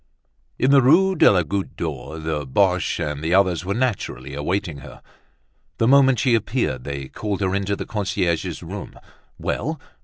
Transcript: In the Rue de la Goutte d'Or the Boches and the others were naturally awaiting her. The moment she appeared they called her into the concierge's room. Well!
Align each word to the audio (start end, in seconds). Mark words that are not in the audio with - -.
In 0.57 0.71
the 0.71 0.81
Rue 0.81 1.15
de 1.15 1.29
la 1.31 1.43
Goutte 1.43 1.75
d'Or 1.75 2.17
the 2.17 2.43
Boches 2.43 2.99
and 3.05 3.23
the 3.23 3.35
others 3.35 3.63
were 3.63 3.75
naturally 3.75 4.33
awaiting 4.33 4.79
her. 4.79 4.99
The 5.77 5.87
moment 5.87 6.17
she 6.17 6.33
appeared 6.33 6.85
they 6.85 7.07
called 7.07 7.39
her 7.41 7.53
into 7.53 7.75
the 7.75 7.85
concierge's 7.85 8.63
room. 8.63 8.99
Well! 9.37 9.79